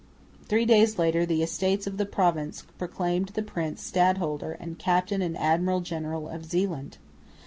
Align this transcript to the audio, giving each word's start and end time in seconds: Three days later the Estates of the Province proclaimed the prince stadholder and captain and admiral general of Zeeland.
Three 0.47 0.65
days 0.65 0.97
later 0.97 1.27
the 1.27 1.43
Estates 1.43 1.85
of 1.85 1.97
the 1.97 2.07
Province 2.07 2.63
proclaimed 2.79 3.27
the 3.35 3.43
prince 3.43 3.83
stadholder 3.83 4.53
and 4.53 4.79
captain 4.79 5.21
and 5.21 5.37
admiral 5.37 5.81
general 5.81 6.27
of 6.27 6.43
Zeeland. 6.43 6.97